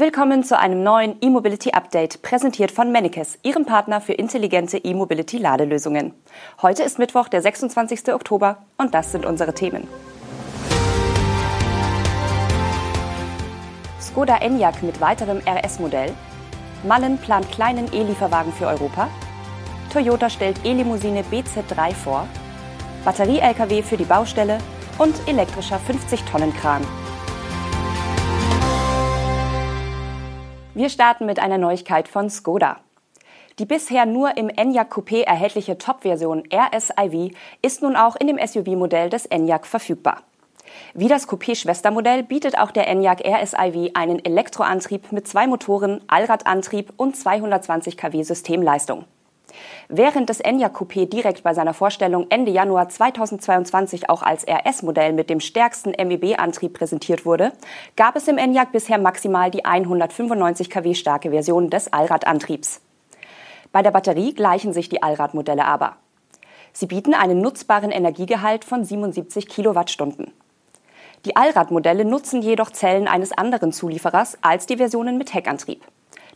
[0.00, 6.14] Willkommen zu einem neuen E-Mobility Update, präsentiert von Mennekes, Ihrem Partner für intelligente E-Mobility Ladelösungen.
[6.62, 8.14] Heute ist Mittwoch, der 26.
[8.14, 9.88] Oktober und das sind unsere Themen.
[14.00, 16.14] Skoda Enyaq mit weiterem RS-Modell.
[16.84, 19.08] Mallen plant kleinen E-Lieferwagen für Europa.
[19.92, 22.28] Toyota stellt E-Limousine BZ3 vor.
[23.04, 24.58] Batterie-Lkw für die Baustelle
[24.98, 26.86] und elektrischer 50-Tonnen-Kran.
[30.78, 32.76] Wir starten mit einer Neuigkeit von Skoda.
[33.58, 39.10] Die bisher nur im Enyaq Coupé erhältliche Top-Version RS-iV ist nun auch in dem SUV-Modell
[39.10, 40.22] des Enyaq verfügbar.
[40.94, 47.16] Wie das Coupé-Schwestermodell bietet auch der Enyaq RS-iV einen Elektroantrieb mit zwei Motoren, Allradantrieb und
[47.16, 49.04] 220 kW Systemleistung.
[49.88, 55.30] Während das Enyaq Coupé direkt bei seiner Vorstellung Ende Januar 2022 auch als RS-Modell mit
[55.30, 57.52] dem stärksten MEB-Antrieb präsentiert wurde,
[57.96, 62.80] gab es im Enyaq bisher maximal die 195 kW starke Version des Allradantriebs.
[63.72, 65.96] Bei der Batterie gleichen sich die Allradmodelle aber.
[66.72, 70.32] Sie bieten einen nutzbaren Energiegehalt von 77 Kilowattstunden.
[71.24, 75.84] Die Allradmodelle nutzen jedoch Zellen eines anderen Zulieferers als die Versionen mit Heckantrieb.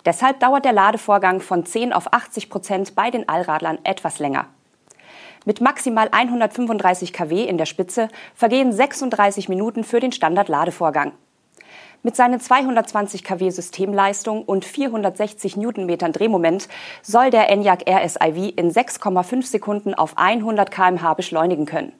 [0.04, 4.46] Deshalb dauert der Ladevorgang von 10 auf 80 Prozent bei den Allradlern etwas länger.
[5.44, 11.12] Mit maximal 135 kW in der Spitze vergehen 36 Minuten für den Standard-Ladevorgang.
[12.04, 16.68] Mit seinen 220 kW Systemleistung und 460 Newtonmetern Drehmoment
[17.02, 21.92] soll der Enyaq RSIV in 6,5 Sekunden auf 100 kmh beschleunigen können.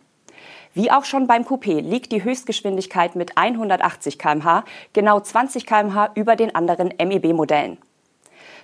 [0.75, 6.35] Wie auch schon beim Coupé liegt die Höchstgeschwindigkeit mit 180 kmh genau 20 kmh über
[6.35, 7.79] den anderen MEB-Modellen.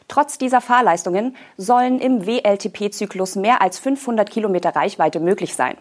[0.08, 5.76] Trotz dieser Fahrleistungen sollen im WLTP-Zyklus mehr als 500 Kilometer Reichweite möglich sein.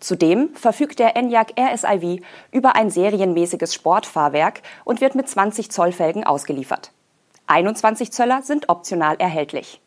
[0.00, 6.24] Zudem verfügt der Enyaq RSIV über ein serienmäßiges Sportfahrwerk und wird mit 20 Zoll Felgen
[6.24, 6.90] ausgeliefert.
[7.46, 9.80] 21 Zöller sind optional erhältlich.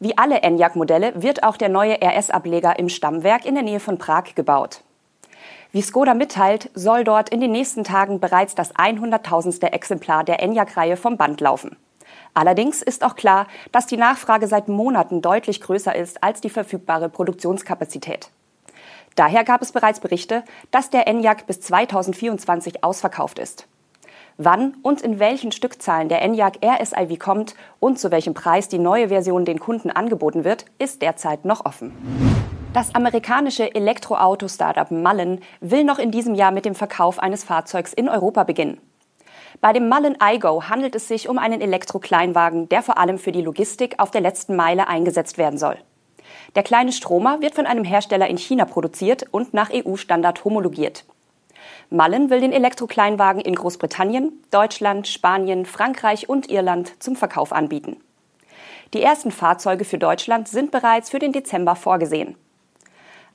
[0.00, 4.34] Wie alle Enyaq-Modelle wird auch der neue RS-Ableger im Stammwerk in der Nähe von Prag
[4.34, 4.82] gebaut.
[5.72, 9.66] Wie Skoda mitteilt, soll dort in den nächsten Tagen bereits das 100.000.
[9.66, 11.76] Exemplar der Enyaq-Reihe vom Band laufen.
[12.34, 17.08] Allerdings ist auch klar, dass die Nachfrage seit Monaten deutlich größer ist als die verfügbare
[17.08, 18.30] Produktionskapazität.
[19.16, 23.66] Daher gab es bereits Berichte, dass der Enyaq bis 2024 ausverkauft ist.
[24.38, 29.08] Wann und in welchen Stückzahlen der Enyaq RSIV kommt und zu welchem Preis die neue
[29.08, 31.92] Version den Kunden angeboten wird, ist derzeit noch offen.
[32.72, 38.08] Das amerikanische Elektroauto-Startup Mullen will noch in diesem Jahr mit dem Verkauf eines Fahrzeugs in
[38.08, 38.80] Europa beginnen.
[39.60, 43.42] Bei dem Mullen iGo handelt es sich um einen Elektrokleinwagen, der vor allem für die
[43.42, 45.76] Logistik auf der letzten Meile eingesetzt werden soll.
[46.54, 51.04] Der kleine Stromer wird von einem Hersteller in China produziert und nach EU-Standard homologiert.
[51.90, 57.98] Mullen will den Elektrokleinwagen in Großbritannien, Deutschland, Spanien, Frankreich und Irland zum Verkauf anbieten.
[58.94, 62.36] Die ersten Fahrzeuge für Deutschland sind bereits für den Dezember vorgesehen.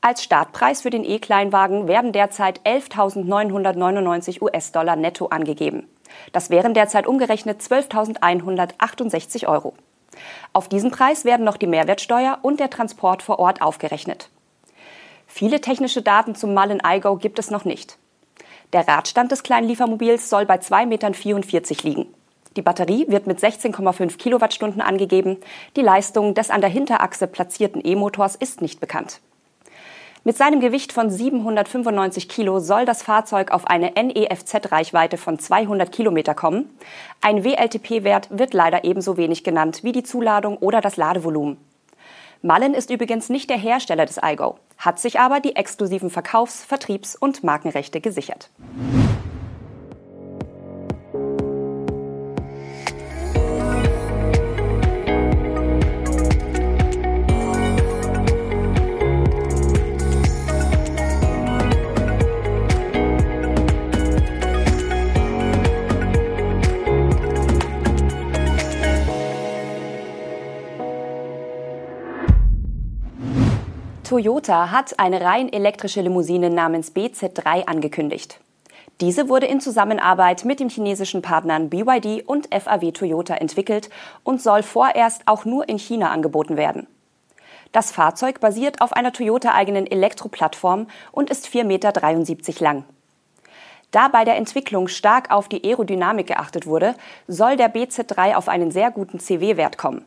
[0.02, 5.88] Als Startpreis für den E-Kleinwagen werden derzeit 11.999 US-Dollar netto angegeben.
[6.32, 9.74] Das wären derzeit umgerechnet 12.168 Euro.
[10.54, 14.30] Auf diesen Preis werden noch die Mehrwertsteuer und der Transport vor Ort aufgerechnet.
[15.28, 17.98] Viele technische Daten zum Mullen iGo gibt es noch nicht.
[18.74, 21.14] Der Radstand des kleinen Liefermobils soll bei 2,44 Metern
[21.84, 22.14] liegen.
[22.56, 25.38] Die Batterie wird mit 16,5 Kilowattstunden angegeben.
[25.76, 29.22] Die Leistung des an der Hinterachse platzierten E-Motors ist nicht bekannt.
[30.24, 36.34] Mit seinem Gewicht von 795 Kilo soll das Fahrzeug auf eine NEFZ-Reichweite von 200 Kilometer
[36.34, 36.70] kommen.
[37.22, 41.58] Ein WLTP-Wert wird leider ebenso wenig genannt wie die Zuladung oder das Ladevolumen.
[42.42, 47.16] Mullen ist übrigens nicht der Hersteller des iGo, hat sich aber die exklusiven Verkaufs-, Vertriebs-
[47.16, 48.50] und Markenrechte gesichert.
[74.08, 78.40] Toyota hat eine rein elektrische Limousine namens BZ3 angekündigt.
[79.02, 83.90] Diese wurde in Zusammenarbeit mit den chinesischen Partnern BYD und FAW Toyota entwickelt
[84.24, 86.88] und soll vorerst auch nur in China angeboten werden.
[87.74, 92.86] Das Fahrzeug basiert auf einer Toyota-eigenen Elektroplattform und ist 4,73 Meter lang.
[93.92, 96.96] Da bei der Entwicklung stark auf die Aerodynamik geachtet wurde,
[97.28, 100.06] soll der BZ3 auf einen sehr guten CW-Wert kommen.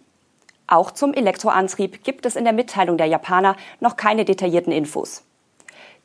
[0.71, 5.25] Auch zum Elektroantrieb gibt es in der Mitteilung der Japaner noch keine detaillierten Infos.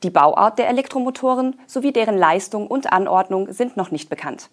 [0.02, 4.50] Die Bauart der Elektromotoren sowie deren Leistung und Anordnung sind noch nicht bekannt.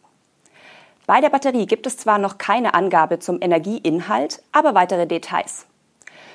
[1.07, 5.65] Bei der Batterie gibt es zwar noch keine Angabe zum Energieinhalt, aber weitere Details.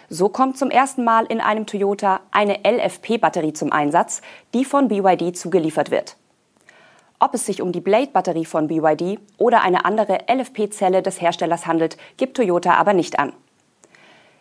[0.10, 4.22] So kommt zum ersten Mal in einem Toyota eine LFP-Batterie zum Einsatz,
[4.56, 6.18] die von BYD zugeliefert wird.
[7.20, 11.98] Ob es sich um die Blade-Batterie von BYD oder eine andere LFP-Zelle des Herstellers handelt,
[12.18, 13.34] gibt Toyota aber nicht an.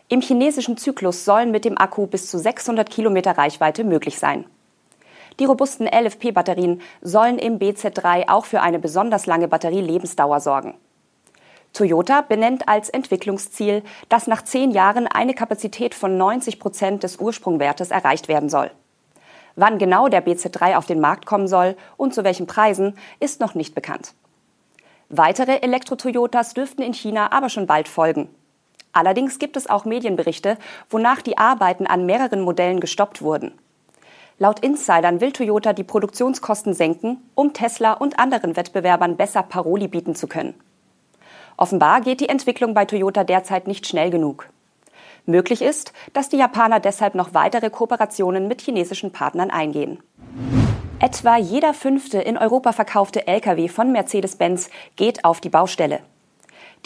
[0.08, 4.44] Im chinesischen Zyklus sollen mit dem Akku bis zu 600 Kilometer Reichweite möglich sein.
[5.40, 10.74] Die robusten LFP-Batterien sollen im BZ3 auch für eine besonders lange Batterielebensdauer sorgen.
[11.72, 17.90] Toyota benennt als Entwicklungsziel, dass nach zehn Jahren eine Kapazität von 90 Prozent des Ursprungwertes
[17.90, 18.70] erreicht werden soll.
[19.56, 23.56] Wann genau der BZ3 auf den Markt kommen soll und zu welchen Preisen, ist noch
[23.56, 24.14] nicht bekannt.
[25.08, 28.28] Weitere Elektro-Toyotas dürften in China aber schon bald folgen.
[28.96, 30.56] Allerdings gibt es auch Medienberichte,
[30.88, 33.52] wonach die Arbeiten an mehreren Modellen gestoppt wurden.
[34.38, 40.14] Laut Insidern will Toyota die Produktionskosten senken, um Tesla und anderen Wettbewerbern besser Paroli bieten
[40.14, 40.54] zu können.
[41.58, 44.48] Offenbar geht die Entwicklung bei Toyota derzeit nicht schnell genug.
[45.26, 49.98] Möglich ist, dass die Japaner deshalb noch weitere Kooperationen mit chinesischen Partnern eingehen.
[51.00, 56.00] Etwa jeder fünfte in Europa verkaufte Lkw von Mercedes-Benz geht auf die Baustelle.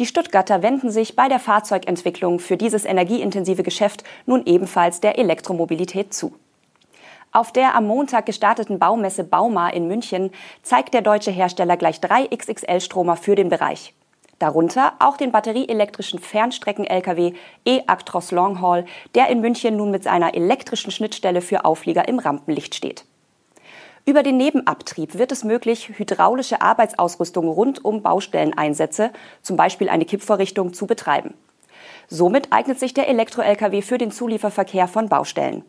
[0.00, 6.14] Die Stuttgarter wenden sich bei der Fahrzeugentwicklung für dieses energieintensive Geschäft nun ebenfalls der Elektromobilität
[6.14, 6.32] zu.
[7.32, 10.30] Auf der am Montag gestarteten Baumesse Bauma in München
[10.62, 13.92] zeigt der deutsche Hersteller gleich drei XXL-Stromer für den Bereich.
[14.38, 17.34] Darunter auch den batterieelektrischen Fernstrecken-Lkw
[17.66, 23.04] E-Actros Longhaul, der in München nun mit seiner elektrischen Schnittstelle für Auflieger im Rampenlicht steht.
[24.10, 30.72] Über den Nebenabtrieb wird es möglich, hydraulische Arbeitsausrüstung rund um Baustelleneinsätze, zum Beispiel eine Kippvorrichtung,
[30.72, 31.34] zu betreiben.
[32.08, 35.64] Somit eignet sich der Elektro-Lkw für den Zulieferverkehr von Baustellen.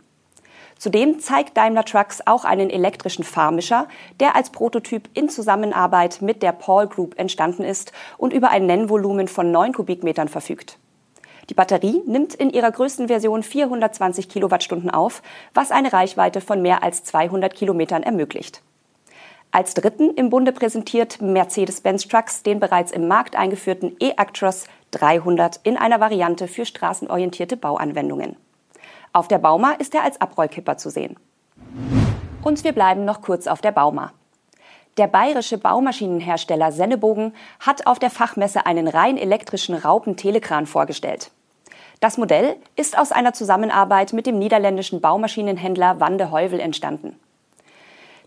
[0.75, 3.87] Zudem zeigt Daimler Trucks auch einen elektrischen Fahrmischer,
[4.19, 9.27] der als Prototyp in Zusammenarbeit mit der Paul Group entstanden ist und über ein Nennvolumen
[9.27, 10.79] von 9 Kubikmetern verfügt.
[11.49, 15.21] Die Batterie nimmt in ihrer größten Version 420 Kilowattstunden auf,
[15.53, 18.61] was eine Reichweite von mehr als 200 Kilometern ermöglicht.
[19.53, 25.75] Als dritten im Bunde präsentiert Mercedes-Benz Trucks den bereits im Markt eingeführten e-Actros 300 in
[25.75, 28.37] einer Variante für straßenorientierte Bauanwendungen.
[29.11, 31.17] Auf der Bauma ist er als Abrollkipper zu sehen.
[32.43, 34.13] Und wir bleiben noch kurz auf der Bauma.
[35.01, 41.31] Der bayerische Baumaschinenhersteller Sennebogen hat auf der Fachmesse einen rein elektrischen Raupen-Telekran vorgestellt.
[42.01, 47.19] Das Modell ist aus einer Zusammenarbeit mit dem niederländischen Baumaschinenhändler Wande Heuvel entstanden.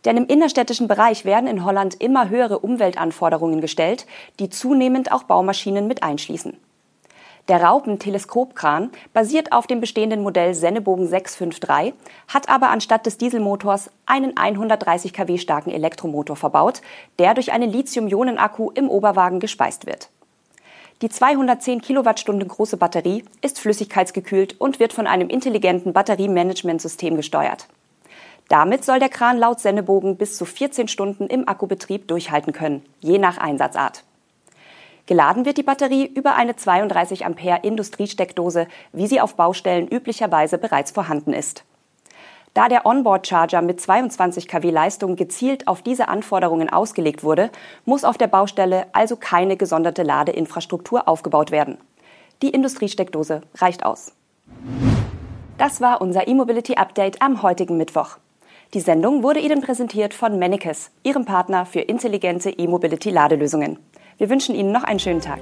[0.04, 4.04] Denn im innerstädtischen Bereich werden in Holland immer höhere Umweltanforderungen gestellt,
[4.40, 6.58] die zunehmend auch Baumaschinen mit einschließen.
[7.48, 11.92] Der Raupen-Teleskopkran basiert auf dem bestehenden Modell Sennebogen 653,
[12.26, 16.80] hat aber anstatt des Dieselmotors einen 130 kW starken Elektromotor verbaut,
[17.18, 20.08] der durch einen Lithium-Ionen-Akku im Oberwagen gespeist wird.
[21.02, 27.68] Die 210 Kilowattstunden große Batterie ist flüssigkeitsgekühlt und wird von einem intelligenten Batteriemanagementsystem gesteuert.
[28.48, 33.18] Damit soll der Kran laut Sennebogen bis zu 14 Stunden im Akkubetrieb durchhalten können, je
[33.18, 34.02] nach Einsatzart.
[35.06, 40.92] Geladen wird die Batterie über eine 32 Ampere Industriesteckdose, wie sie auf Baustellen üblicherweise bereits
[40.92, 41.64] vorhanden ist.
[42.54, 47.50] Da der Onboard-Charger mit 22 kW Leistung gezielt auf diese Anforderungen ausgelegt wurde,
[47.84, 51.78] muss auf der Baustelle also keine gesonderte Ladeinfrastruktur aufgebaut werden.
[52.42, 54.12] Die Industriesteckdose reicht aus.
[55.58, 58.18] Das war unser E-Mobility Update am heutigen Mittwoch.
[58.72, 63.78] Die Sendung wurde Ihnen präsentiert von Mennekes, Ihrem Partner für intelligente E-Mobility Ladelösungen.
[64.18, 65.40] Wir wünschen Ihnen noch einen schönen Tag.